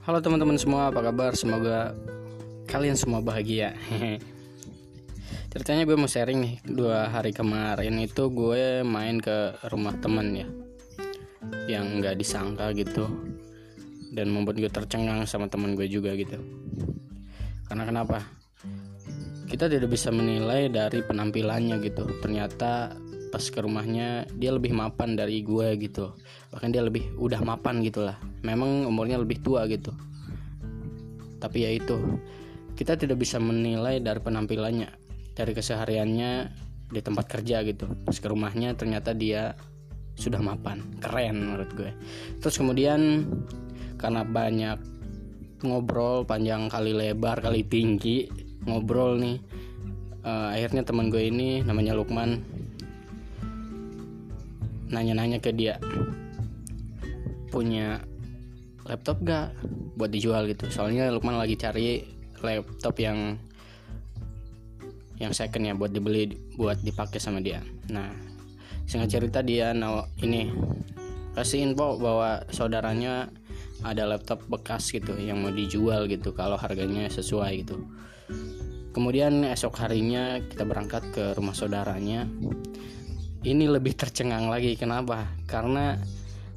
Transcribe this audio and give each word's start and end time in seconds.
Halo 0.00 0.16
teman-teman 0.24 0.56
semua, 0.56 0.88
apa 0.88 1.04
kabar? 1.04 1.36
Semoga 1.36 1.92
kalian 2.64 2.96
semua 2.96 3.20
bahagia. 3.20 3.76
Ceritanya 5.52 5.84
gue 5.84 5.92
mau 5.92 6.08
sharing 6.08 6.40
nih, 6.40 6.54
dua 6.64 7.12
hari 7.12 7.36
kemarin 7.36 8.00
itu 8.00 8.32
gue 8.32 8.80
main 8.80 9.20
ke 9.20 9.60
rumah 9.68 9.92
teman 10.00 10.32
ya, 10.32 10.48
yang 11.68 12.00
nggak 12.00 12.16
disangka 12.16 12.72
gitu, 12.72 13.12
dan 14.16 14.32
membuat 14.32 14.56
gue 14.56 14.72
tercengang 14.72 15.28
sama 15.28 15.52
teman 15.52 15.76
gue 15.76 15.84
juga 15.84 16.16
gitu. 16.16 16.40
Karena 17.68 17.84
kenapa? 17.84 18.24
Kita 19.52 19.68
tidak 19.68 19.92
bisa 19.92 20.08
menilai 20.08 20.72
dari 20.72 21.04
penampilannya 21.04 21.76
gitu. 21.84 22.08
Ternyata 22.24 22.96
pas 23.30 23.42
ke 23.42 23.58
rumahnya 23.62 24.26
dia 24.36 24.50
lebih 24.50 24.74
mapan 24.74 25.14
dari 25.14 25.40
gue 25.40 25.78
gitu. 25.78 26.12
Bahkan 26.50 26.68
dia 26.74 26.82
lebih 26.82 27.14
udah 27.16 27.40
mapan 27.42 27.80
gitulah 27.80 28.18
memang 28.42 28.84
umurnya 28.86 29.18
lebih 29.22 29.40
tua 29.40 29.64
gitu. 29.70 29.94
Tapi 31.40 31.58
ya 31.64 31.70
itu 31.72 31.96
kita 32.76 32.98
tidak 32.98 33.22
bisa 33.22 33.38
menilai 33.38 34.02
dari 34.02 34.20
penampilannya 34.20 34.90
dari 35.32 35.52
kesehariannya 35.54 36.32
di 36.90 37.00
tempat 37.00 37.30
kerja 37.30 37.62
gitu. 37.64 37.86
Pas 38.04 38.18
ke 38.18 38.26
rumahnya 38.26 38.74
ternyata 38.74 39.14
dia 39.14 39.54
sudah 40.18 40.42
mapan. 40.42 40.82
Keren 41.00 41.48
menurut 41.48 41.70
gue. 41.78 41.90
Terus 42.42 42.58
kemudian 42.60 43.24
karena 43.96 44.26
banyak 44.26 44.78
ngobrol 45.64 46.24
panjang 46.24 46.72
kali 46.72 46.96
lebar 46.96 47.36
kali 47.40 47.60
tinggi 47.68 48.28
ngobrol 48.64 49.20
nih 49.20 49.36
uh, 50.24 50.52
akhirnya 50.56 50.84
teman 50.84 51.12
gue 51.12 51.28
ini 51.28 51.60
namanya 51.64 51.92
Lukman 51.96 52.40
nanya-nanya 54.90 55.38
ke 55.38 55.54
dia 55.54 55.78
punya 57.50 58.02
laptop 58.86 59.22
gak 59.22 59.54
buat 59.98 60.10
dijual? 60.10 60.46
Gitu. 60.50 60.70
Soalnya 60.70 61.10
Lukman 61.10 61.38
lagi 61.38 61.58
cari 61.58 62.02
laptop 62.40 62.96
yang 62.98 63.36
yang 65.20 65.36
second 65.36 65.68
ya 65.68 65.76
buat 65.76 65.92
dibeli 65.92 66.32
buat 66.56 66.80
dipakai 66.80 67.20
sama 67.20 67.44
dia. 67.44 67.60
Nah 67.92 68.08
singkat 68.88 69.20
cerita 69.20 69.44
dia 69.44 69.70
nah, 69.76 70.08
ini 70.24 70.50
kasih 71.36 71.62
info 71.62 72.00
bahwa 72.00 72.42
saudaranya 72.50 73.30
ada 73.84 74.08
laptop 74.08 74.42
bekas 74.48 74.90
gitu 74.90 75.14
yang 75.20 75.40
mau 75.44 75.52
dijual 75.52 76.08
gitu 76.08 76.32
kalau 76.32 76.56
harganya 76.56 77.06
sesuai 77.06 77.64
gitu. 77.64 77.84
Kemudian 78.90 79.46
esok 79.46 79.78
harinya 79.78 80.42
kita 80.42 80.66
berangkat 80.66 81.14
ke 81.14 81.36
rumah 81.38 81.54
saudaranya 81.54 82.26
ini 83.44 83.64
lebih 83.64 83.96
tercengang 83.96 84.52
lagi 84.52 84.76
kenapa? 84.76 85.24
Karena 85.48 85.96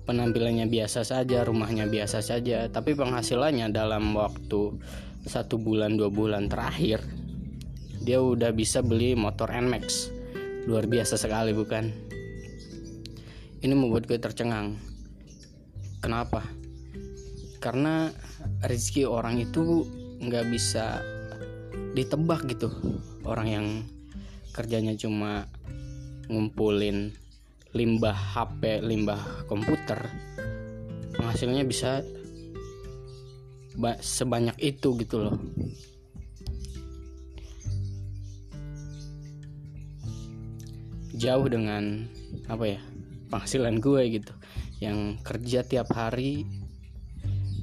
penampilannya 0.04 0.68
biasa 0.68 1.08
saja 1.08 1.48
rumahnya 1.48 1.88
biasa 1.88 2.20
saja 2.20 2.68
tapi 2.68 2.92
penghasilannya 2.92 3.72
dalam 3.72 4.12
waktu 4.12 4.76
satu 5.24 5.56
bulan 5.56 5.96
dua 5.96 6.12
bulan 6.12 6.52
terakhir 6.52 7.00
dia 8.04 8.20
udah 8.20 8.52
bisa 8.52 8.84
beli 8.84 9.16
motor 9.16 9.48
Nmax 9.48 10.12
luar 10.68 10.88
biasa 10.88 11.16
sekali 11.16 11.52
bukan? 11.56 11.92
Ini 13.64 13.72
membuat 13.72 14.12
gue 14.12 14.20
tercengang. 14.20 14.76
Kenapa? 16.04 16.44
Karena 17.64 18.12
rezeki 18.60 19.08
orang 19.08 19.40
itu 19.40 19.88
nggak 20.20 20.46
bisa 20.52 21.00
ditebak 21.96 22.44
gitu. 22.52 22.68
Orang 23.24 23.48
yang 23.48 23.68
kerjanya 24.52 25.00
cuma 25.00 25.48
ngumpulin 26.28 27.12
limbah 27.74 28.14
HP, 28.14 28.86
limbah 28.86 29.48
komputer, 29.50 29.98
penghasilannya 31.18 31.66
bisa 31.66 32.06
sebanyak 34.00 34.54
itu 34.62 34.94
gitu 35.02 35.26
loh. 35.26 35.38
Jauh 41.18 41.48
dengan 41.50 42.06
apa 42.52 42.78
ya 42.78 42.82
penghasilan 43.34 43.82
gue 43.82 44.22
gitu, 44.22 44.34
yang 44.84 45.18
kerja 45.26 45.66
tiap 45.66 45.90
hari 45.96 46.46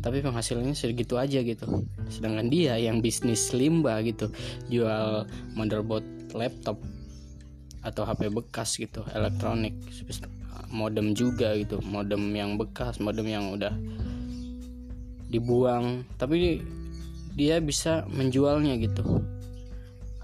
tapi 0.01 0.25
penghasilannya 0.25 0.73
segitu 0.73 1.21
aja 1.21 1.45
gitu 1.45 1.85
sedangkan 2.09 2.49
dia 2.49 2.81
yang 2.81 3.05
bisnis 3.05 3.53
limbah 3.53 4.01
gitu 4.01 4.33
jual 4.73 5.29
motherboard 5.53 6.05
laptop 6.33 6.81
atau 7.81 8.05
HP 8.05 8.29
bekas 8.29 8.77
gitu 8.77 9.01
elektronik 9.17 9.73
modem 10.71 11.17
juga 11.17 11.57
gitu 11.57 11.81
modem 11.83 12.31
yang 12.37 12.55
bekas 12.61 13.01
modem 13.01 13.27
yang 13.27 13.51
udah 13.51 13.75
dibuang. 15.31 16.03
Tapi 16.19 16.61
dia 17.39 17.63
bisa 17.63 18.05
menjualnya 18.11 18.75
gitu. 18.83 19.23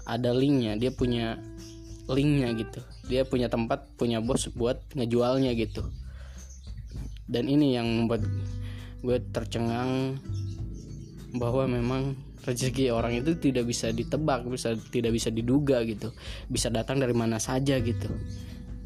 Ada 0.03 0.35
linknya 0.35 0.75
dia 0.75 0.91
punya 0.91 1.39
linknya 2.11 2.51
gitu. 2.59 2.83
Dia 3.07 3.23
punya 3.23 3.47
tempat 3.47 3.87
punya 3.95 4.19
bos 4.19 4.51
buat 4.51 4.83
ngejualnya 4.93 5.55
gitu. 5.55 5.87
Dan 7.27 7.47
ini 7.47 7.75
yang 7.75 7.87
membuat 7.87 8.23
gue 9.03 9.17
tercengang 9.31 10.19
bahwa 11.35 11.67
memang 11.67 12.15
rezeki 12.47 12.95
orang 12.95 13.19
itu 13.19 13.35
tidak 13.35 13.67
bisa 13.67 13.91
ditebak 13.91 14.47
bisa 14.47 14.71
tidak 14.87 15.11
bisa 15.11 15.27
diduga 15.27 15.83
gitu. 15.83 16.15
Bisa 16.47 16.71
datang 16.71 17.03
dari 17.03 17.11
mana 17.11 17.43
saja 17.43 17.75
gitu. 17.83 18.07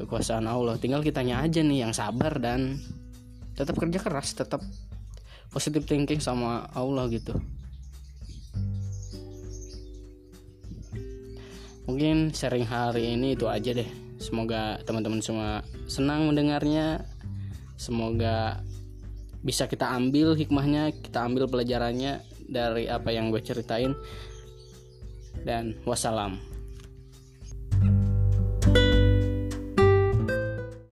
Kekuasaan 0.02 0.50
Allah. 0.50 0.74
Tinggal 0.82 1.06
kitanya 1.06 1.38
aja 1.46 1.62
nih 1.62 1.86
yang 1.86 1.94
sabar 1.94 2.42
dan 2.42 2.82
tetap 3.54 3.78
kerja 3.78 4.02
keras 4.02 4.34
tetap 4.34 4.58
positive 5.54 5.86
thinking 5.86 6.18
sama 6.18 6.66
Allah 6.74 7.06
gitu. 7.06 7.38
Mungkin 11.86 12.34
sharing 12.34 12.66
hari 12.66 13.14
ini 13.14 13.38
itu 13.38 13.46
aja 13.46 13.70
deh. 13.70 13.86
Semoga 14.18 14.82
teman-teman 14.82 15.22
semua 15.22 15.62
senang 15.86 16.26
mendengarnya. 16.26 17.06
Semoga 17.78 18.62
bisa 19.42 19.66
kita 19.66 19.90
ambil 19.90 20.38
hikmahnya 20.38 20.94
kita 21.02 21.26
ambil 21.26 21.50
pelajarannya 21.50 22.22
dari 22.52 22.86
apa 22.86 23.08
yang 23.08 23.32
gue 23.32 23.40
ceritain. 23.40 23.96
Dan 25.42 25.74
wassalam 25.88 26.51